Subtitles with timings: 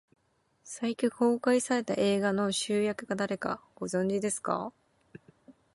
[0.63, 4.73] 最近公開された映画の主役が誰か、ご存じですか。